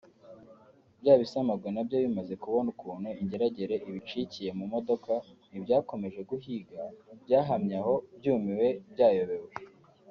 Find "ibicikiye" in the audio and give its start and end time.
3.89-4.49